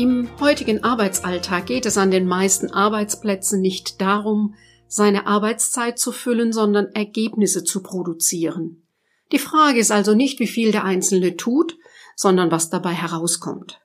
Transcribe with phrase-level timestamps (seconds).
[0.00, 4.54] Im heutigen Arbeitsalltag geht es an den meisten Arbeitsplätzen nicht darum,
[4.88, 8.86] seine Arbeitszeit zu füllen, sondern Ergebnisse zu produzieren.
[9.30, 11.76] Die Frage ist also nicht, wie viel der Einzelne tut,
[12.16, 13.82] sondern was dabei herauskommt.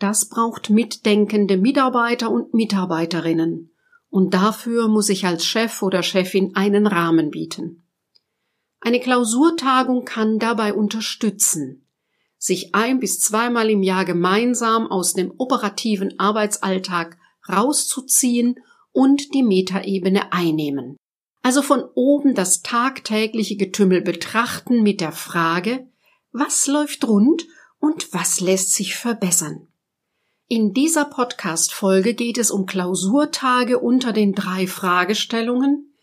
[0.00, 3.72] Das braucht mitdenkende Mitarbeiter und Mitarbeiterinnen.
[4.10, 7.86] Und dafür muss ich als Chef oder Chefin einen Rahmen bieten.
[8.80, 11.83] Eine Klausurtagung kann dabei unterstützen
[12.44, 17.16] sich ein bis zweimal im Jahr gemeinsam aus dem operativen Arbeitsalltag
[17.48, 18.56] rauszuziehen
[18.92, 20.98] und die Metaebene einnehmen.
[21.40, 25.86] Also von oben das tagtägliche Getümmel betrachten mit der Frage,
[26.32, 27.46] was läuft rund
[27.78, 29.66] und was lässt sich verbessern.
[30.46, 35.94] In dieser Podcast-Folge geht es um Klausurtage unter den drei Fragestellungen.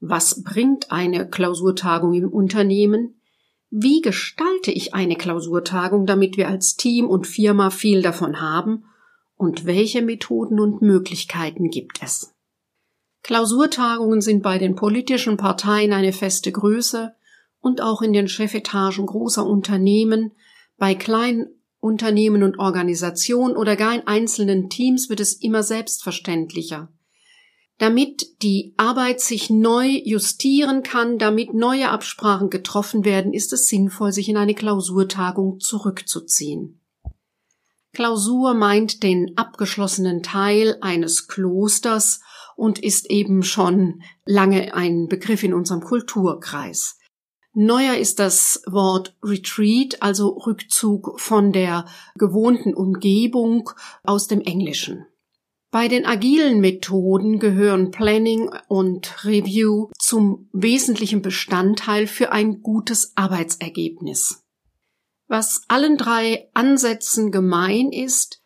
[0.00, 3.19] Was bringt eine Klausurtagung im Unternehmen?
[3.70, 8.84] Wie gestalte ich eine Klausurtagung, damit wir als Team und Firma viel davon haben?
[9.36, 12.34] Und welche Methoden und Möglichkeiten gibt es?
[13.22, 17.14] Klausurtagungen sind bei den politischen Parteien eine feste Größe
[17.60, 20.32] und auch in den Chefetagen großer Unternehmen,
[20.76, 21.46] bei kleinen
[21.78, 26.88] Unternehmen und Organisationen oder gar in einzelnen Teams wird es immer selbstverständlicher
[27.80, 34.12] damit die Arbeit sich neu justieren kann, damit neue Absprachen getroffen werden, ist es sinnvoll,
[34.12, 36.78] sich in eine Klausurtagung zurückzuziehen.
[37.94, 42.20] Klausur meint den abgeschlossenen Teil eines Klosters
[42.54, 46.98] und ist eben schon lange ein Begriff in unserem Kulturkreis.
[47.54, 53.70] Neuer ist das Wort Retreat, also Rückzug von der gewohnten Umgebung
[54.04, 55.06] aus dem Englischen.
[55.72, 64.42] Bei den agilen Methoden gehören Planning und Review zum wesentlichen Bestandteil für ein gutes Arbeitsergebnis.
[65.28, 68.42] Was allen drei Ansätzen gemein ist,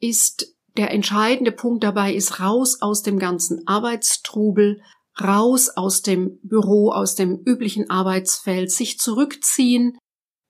[0.00, 4.82] ist der entscheidende Punkt dabei ist raus aus dem ganzen Arbeitstrubel,
[5.18, 9.96] raus aus dem Büro, aus dem üblichen Arbeitsfeld, sich zurückziehen,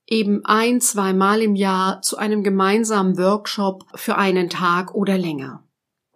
[0.08, 5.65] eben ein, zweimal im Jahr zu einem gemeinsamen Workshop für einen Tag oder länger.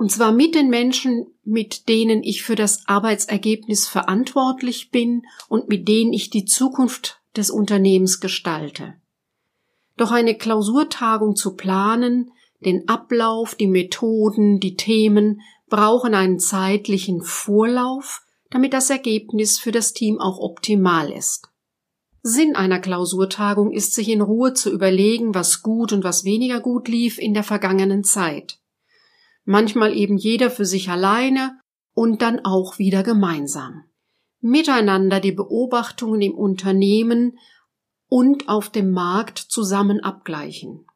[0.01, 5.89] Und zwar mit den Menschen, mit denen ich für das Arbeitsergebnis verantwortlich bin und mit
[5.89, 8.95] denen ich die Zukunft des Unternehmens gestalte.
[9.99, 12.31] Doch eine Klausurtagung zu planen,
[12.65, 19.93] den Ablauf, die Methoden, die Themen brauchen einen zeitlichen Vorlauf, damit das Ergebnis für das
[19.93, 21.51] Team auch optimal ist.
[22.23, 26.89] Sinn einer Klausurtagung ist, sich in Ruhe zu überlegen, was gut und was weniger gut
[26.89, 28.60] lief in der vergangenen Zeit
[29.51, 31.59] manchmal eben jeder für sich alleine
[31.93, 33.83] und dann auch wieder gemeinsam.
[34.41, 37.37] Miteinander die Beobachtungen im Unternehmen
[38.07, 40.87] und auf dem Markt zusammen abgleichen.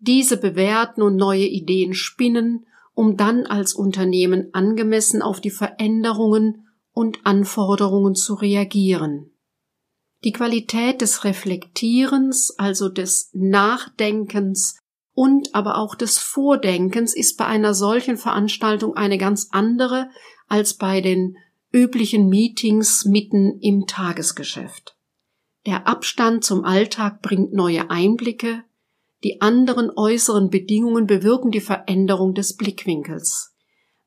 [0.00, 7.24] Diese bewerten und neue Ideen spinnen, um dann als Unternehmen angemessen auf die Veränderungen und
[7.24, 9.30] Anforderungen zu reagieren.
[10.24, 14.81] Die Qualität des Reflektierens, also des Nachdenkens
[15.14, 20.08] und aber auch des Vordenkens ist bei einer solchen Veranstaltung eine ganz andere
[20.48, 21.36] als bei den
[21.70, 24.96] üblichen Meetings mitten im Tagesgeschäft.
[25.66, 28.64] Der Abstand zum Alltag bringt neue Einblicke,
[29.24, 33.54] die anderen äußeren Bedingungen bewirken die Veränderung des Blickwinkels.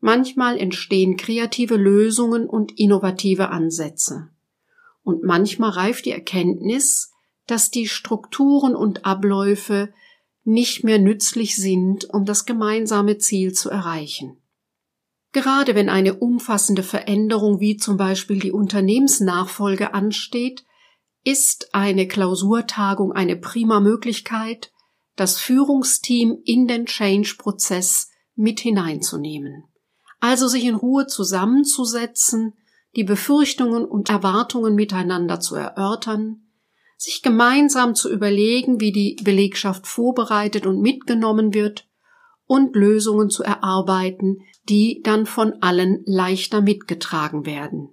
[0.02, 4.30] Manchmal entstehen kreative Lösungen und innovative Ansätze.
[5.04, 7.14] Und manchmal reift die Erkenntnis,
[7.48, 9.94] dass die Strukturen und Abläufe
[10.46, 14.38] nicht mehr nützlich sind, um das gemeinsame Ziel zu erreichen.
[15.34, 20.64] Gerade wenn eine umfassende Veränderung wie zum Beispiel die Unternehmensnachfolge ansteht,
[21.26, 24.72] ist eine Klausurtagung eine prima Möglichkeit,
[25.16, 29.66] das Führungsteam in den Change-Prozess mit hineinzunehmen.
[30.20, 32.54] Also sich in Ruhe zusammenzusetzen,
[32.96, 36.45] die Befürchtungen und Erwartungen miteinander zu erörtern,
[36.98, 41.88] sich gemeinsam zu überlegen, wie die Belegschaft vorbereitet und mitgenommen wird
[42.46, 44.40] und Lösungen zu erarbeiten,
[44.70, 47.90] die dann von allen leichter mitgetragen werden.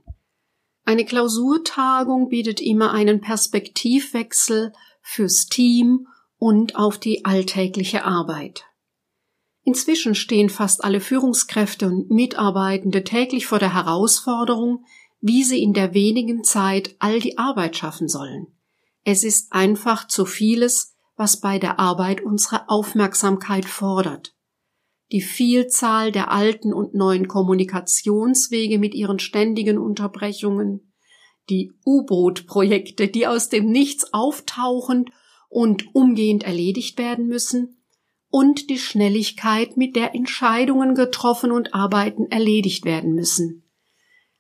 [0.84, 8.64] Eine Klausurtagung bietet immer einen Perspektivwechsel fürs Team und auf die alltägliche Arbeit.
[9.64, 14.84] Inzwischen stehen fast alle Führungskräfte und Mitarbeitende täglich vor der Herausforderung,
[15.20, 18.49] wie sie in der wenigen Zeit all die Arbeit schaffen sollen.
[19.04, 24.34] Es ist einfach zu vieles, was bei der Arbeit unsere Aufmerksamkeit fordert.
[25.10, 30.93] Die Vielzahl der alten und neuen Kommunikationswege mit ihren ständigen Unterbrechungen,
[31.50, 35.06] die U-Boot-Projekte, die aus dem Nichts auftauchen
[35.49, 37.82] und umgehend erledigt werden müssen,
[38.28, 43.62] und die Schnelligkeit, mit der Entscheidungen getroffen und Arbeiten erledigt werden müssen.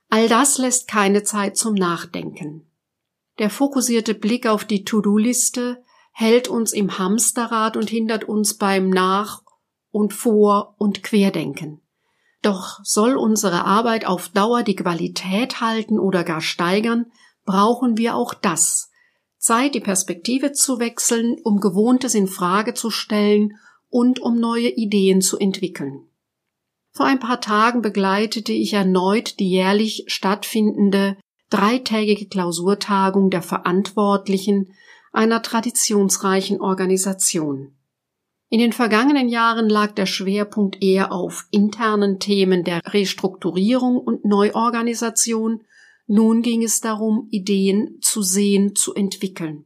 [0.08, 2.71] All das lässt keine Zeit zum Nachdenken.
[3.38, 5.82] Der fokussierte Blick auf die To-Do-Liste
[6.12, 9.42] hält uns im Hamsterrad und hindert uns beim Nach-
[9.90, 11.80] und Vor- und Querdenken.
[12.42, 17.06] Doch soll unsere Arbeit auf Dauer die Qualität halten oder gar steigern,
[17.44, 18.90] brauchen wir auch das.
[19.38, 23.58] Zeit, die Perspektive zu wechseln, um Gewohntes in Frage zu stellen
[23.88, 26.06] und um neue Ideen zu entwickeln.
[26.92, 31.16] Vor ein paar Tagen begleitete ich erneut die jährlich stattfindende
[31.52, 34.72] dreitägige Klausurtagung der Verantwortlichen
[35.12, 37.76] einer traditionsreichen Organisation.
[38.48, 45.62] In den vergangenen Jahren lag der Schwerpunkt eher auf internen Themen der Restrukturierung und Neuorganisation,
[46.06, 49.64] nun ging es darum, Ideen zu sehen, zu entwickeln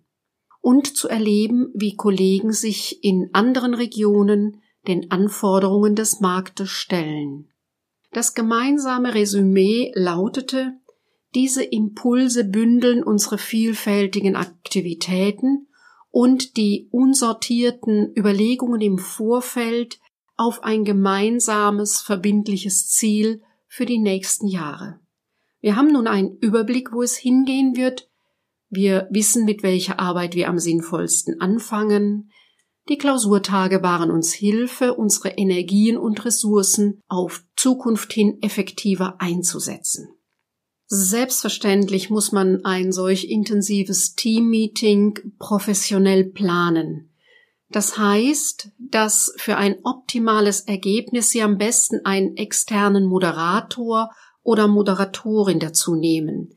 [0.60, 7.48] und zu erleben, wie Kollegen sich in anderen Regionen den Anforderungen des Marktes stellen.
[8.12, 10.74] Das gemeinsame Resümee lautete,
[11.36, 15.68] diese Impulse bündeln unsere vielfältigen Aktivitäten
[16.10, 20.00] und die unsortierten Überlegungen im Vorfeld
[20.36, 24.98] auf ein gemeinsames, verbindliches Ziel für die nächsten Jahre.
[25.60, 28.08] Wir haben nun einen Überblick, wo es hingehen wird,
[28.70, 32.30] wir wissen, mit welcher Arbeit wir am sinnvollsten anfangen.
[32.88, 40.15] Die Klausurtage waren uns Hilfe, unsere Energien und Ressourcen auf Zukunft hin effektiver einzusetzen.
[40.88, 47.10] Selbstverständlich muss man ein solch intensives Teammeeting professionell planen.
[47.68, 54.10] Das heißt, dass für ein optimales Ergebnis Sie am besten einen externen Moderator
[54.42, 56.56] oder Moderatorin dazu nehmen.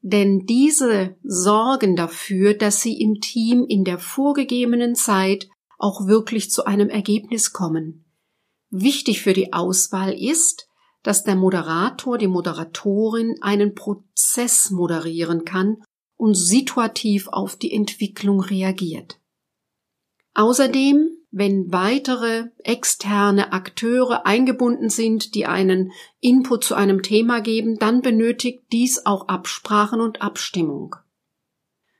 [0.00, 5.48] Denn diese sorgen dafür, dass sie im Team in der vorgegebenen Zeit
[5.78, 8.04] auch wirklich zu einem Ergebnis kommen.
[8.68, 10.68] Wichtig für die Auswahl ist,
[11.04, 15.76] dass der Moderator, die Moderatorin einen Prozess moderieren kann
[16.16, 19.20] und situativ auf die Entwicklung reagiert.
[20.34, 25.90] Außerdem wenn weitere externe Akteure eingebunden sind, die einen
[26.20, 30.94] Input zu einem Thema geben, dann benötigt dies auch Absprachen und Abstimmung.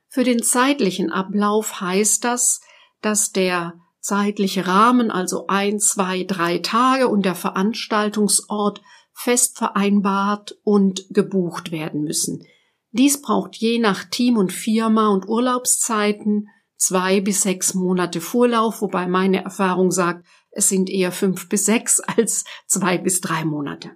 [0.09, 2.61] Für den zeitlichen Ablauf heißt das,
[3.01, 3.75] dass der
[4.05, 8.83] zeitliche Rahmen, also ein, zwei, drei Tage und der Veranstaltungsort
[9.15, 12.45] fest vereinbart und gebucht werden müssen.
[12.91, 19.07] Dies braucht je nach Team und Firma und Urlaubszeiten zwei bis sechs Monate Vorlauf, wobei
[19.07, 23.93] meine Erfahrung sagt, es sind eher fünf bis sechs als zwei bis drei Monate.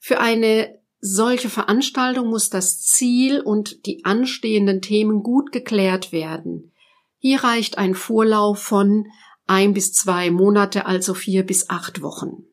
[0.00, 6.72] Für eine solche Veranstaltung muss das Ziel und die anstehenden Themen gut geklärt werden.
[7.18, 9.06] Hier reicht ein Vorlauf von
[9.46, 12.44] ein bis zwei Monate, also vier bis acht Wochen.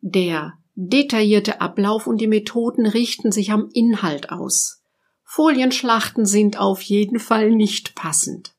[0.00, 4.82] Der detaillierte Ablauf und die Methoden richten sich am Inhalt aus.
[5.24, 8.54] Folienschlachten sind auf jeden Fall nicht passend.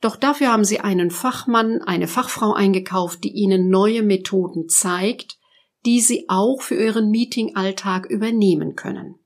[0.00, 5.38] Doch dafür haben sie einen Fachmann, eine Fachfrau eingekauft, die ihnen neue Methoden zeigt,
[5.84, 9.16] die sie auch für ihren Meetingalltag übernehmen können.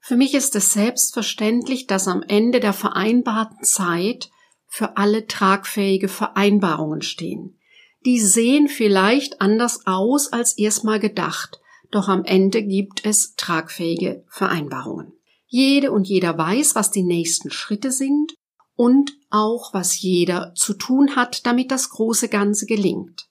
[0.00, 4.30] Für mich ist es selbstverständlich, dass am Ende der vereinbarten Zeit
[4.68, 7.58] für alle tragfähige Vereinbarungen stehen.
[8.06, 11.60] Die sehen vielleicht anders aus als erstmal gedacht,
[11.90, 15.12] doch am Ende gibt es tragfähige Vereinbarungen.
[15.46, 18.34] Jede und jeder weiß, was die nächsten Schritte sind
[18.76, 23.28] und auch was jeder zu tun hat, damit das große Ganze gelingt.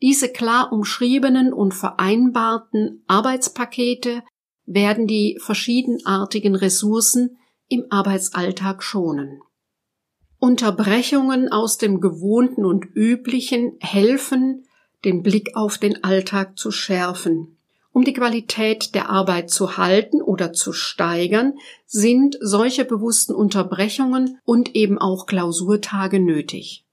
[0.00, 4.22] Diese klar umschriebenen und vereinbarten Arbeitspakete
[4.64, 7.38] werden die verschiedenartigen Ressourcen
[7.68, 9.40] im Arbeitsalltag schonen.
[10.38, 14.64] Unterbrechungen aus dem Gewohnten und Üblichen helfen,
[15.04, 17.56] den Blick auf den Alltag zu schärfen.
[17.92, 21.54] Um die Qualität der Arbeit zu halten oder zu steigern,
[21.86, 26.84] sind solche bewussten Unterbrechungen und eben auch Klausurtage nötig.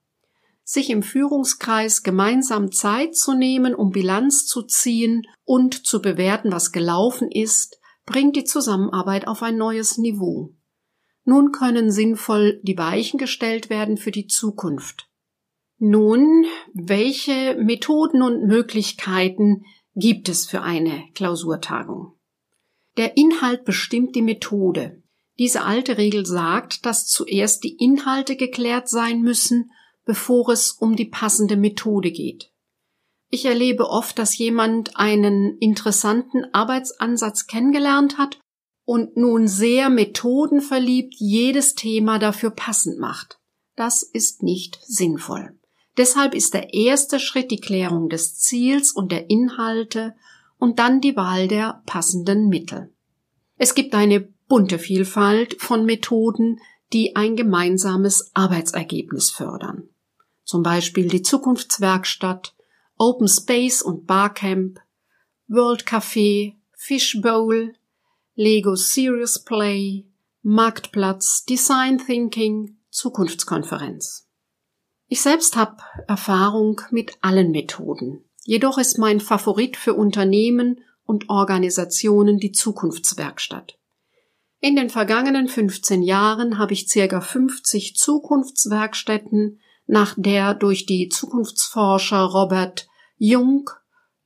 [0.62, 6.72] Sich im Führungskreis gemeinsam Zeit zu nehmen, um Bilanz zu ziehen und zu bewerten, was
[6.72, 10.54] gelaufen ist, bringt die Zusammenarbeit auf ein neues Niveau.
[11.24, 15.08] Nun können sinnvoll die Weichen gestellt werden für die Zukunft.
[15.78, 19.64] Nun, welche Methoden und Möglichkeiten
[19.94, 22.12] gibt es für eine Klausurtagung?
[22.96, 25.02] Der Inhalt bestimmt die Methode.
[25.38, 29.72] Diese alte Regel sagt, dass zuerst die Inhalte geklärt sein müssen,
[30.04, 32.52] bevor es um die passende Methode geht.
[33.30, 38.38] Ich erlebe oft, dass jemand einen interessanten Arbeitsansatz kennengelernt hat
[38.84, 43.38] und nun sehr methodenverliebt jedes Thema dafür passend macht.
[43.76, 45.58] Das ist nicht sinnvoll.
[45.96, 50.14] Deshalb ist der erste Schritt die Klärung des Ziels und der Inhalte
[50.58, 52.92] und dann die Wahl der passenden Mittel.
[53.56, 56.60] Es gibt eine bunte Vielfalt von Methoden,
[56.92, 59.88] die ein gemeinsames Arbeitsergebnis fördern.
[60.44, 62.54] Zum Beispiel die Zukunftswerkstatt,
[62.98, 64.80] Open Space und Barcamp,
[65.48, 67.74] World Café, Fishbowl,
[68.36, 70.06] Lego Serious Play,
[70.42, 74.28] Marktplatz, Design Thinking, Zukunftskonferenz.
[75.06, 75.76] Ich selbst habe
[76.08, 78.24] Erfahrung mit allen Methoden.
[78.42, 83.78] Jedoch ist mein Favorit für Unternehmen und Organisationen die Zukunftswerkstatt.
[84.58, 92.24] In den vergangenen 15 Jahren habe ich circa 50 Zukunftswerkstätten nach der durch die Zukunftsforscher
[92.24, 93.70] Robert Jung,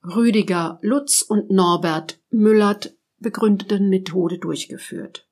[0.02, 5.28] Rüdiger Lutz und Norbert Müllert begründeten Methode durchgeführt.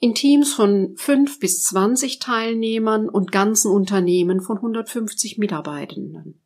[0.00, 6.40] In Teams von 5 bis 20 Teilnehmern und ganzen Unternehmen von 150 Mitarbeitenden.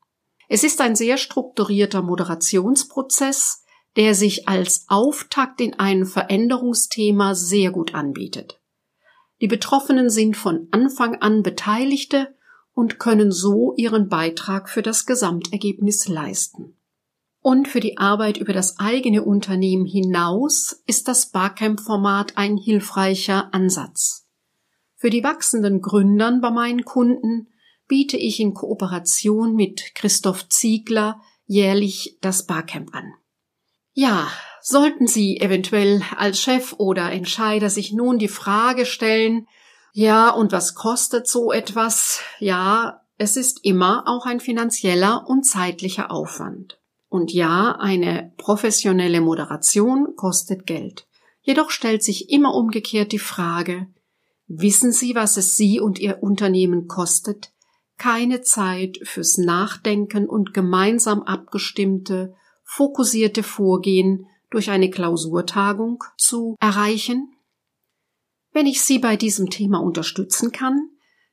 [0.49, 3.65] Es ist ein sehr strukturierter Moderationsprozess,
[3.97, 8.61] der sich als Auftakt in ein Veränderungsthema sehr gut anbietet.
[9.41, 12.35] Die Betroffenen sind von Anfang an Beteiligte
[12.75, 16.79] und können so ihren Beitrag für das Gesamtergebnis leisten.
[17.43, 24.29] Und für die Arbeit über das eigene Unternehmen hinaus ist das Barcamp-Format ein hilfreicher Ansatz.
[24.95, 27.49] Für die wachsenden Gründern bei meinen Kunden
[27.89, 33.13] biete ich in Kooperation mit Christoph Ziegler jährlich das Barcamp an.
[33.93, 34.29] Ja,
[34.61, 39.49] sollten Sie eventuell als Chef oder Entscheider sich nun die Frage stellen,
[39.93, 42.21] ja, und was kostet so etwas?
[42.39, 46.79] Ja, es ist immer auch ein finanzieller und zeitlicher Aufwand.
[47.13, 51.07] Und ja, eine professionelle Moderation kostet Geld.
[51.43, 53.87] Jedoch stellt sich immer umgekehrt die Frage,
[54.47, 57.53] wissen Sie, was es Sie und Ihr Unternehmen kostet,
[57.99, 67.31] keine Zeit fürs Nachdenken und gemeinsam abgestimmte, fokussierte Vorgehen durch eine Klausurtagung zu erreichen?
[68.53, 70.89] Wenn ich Sie bei diesem Thema unterstützen kann,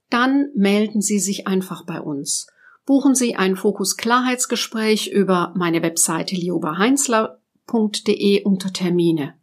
[0.10, 2.48] dann melden Sie sich einfach bei uns.
[2.90, 9.36] Buchen Sie ein Fokus Klarheitsgespräch über meine Webseite liobaheinzler.de unter Termine.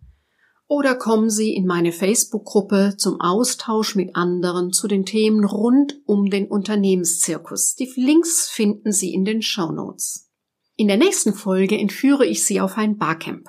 [0.66, 6.28] Oder kommen Sie in meine Facebook-Gruppe zum Austausch mit anderen zu den Themen rund um
[6.28, 7.76] den Unternehmenszirkus.
[7.76, 10.28] Die Links finden Sie in den Show Notes.
[10.74, 13.48] In der nächsten Folge entführe ich Sie auf ein Barcamp.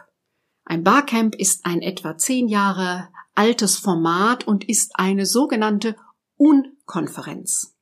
[0.64, 5.96] Ein Barcamp ist ein etwa zehn Jahre altes Format und ist eine sogenannte
[6.36, 7.77] Unkonferenz.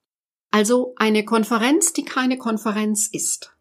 [0.56, 3.58] Also eine Konferenz, die keine Konferenz ist.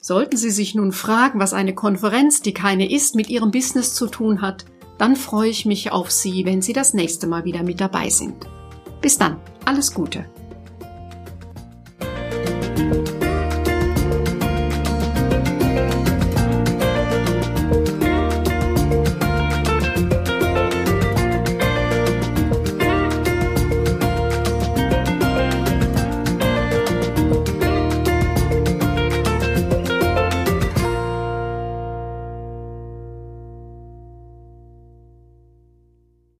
[0.00, 4.06] Sollten Sie sich nun fragen, was eine Konferenz, die keine ist, mit Ihrem Business zu
[4.06, 4.64] tun hat,
[4.96, 8.48] dann freue ich mich auf Sie, wenn Sie das nächste Mal wieder mit dabei sind.
[9.02, 10.24] Bis dann, alles Gute.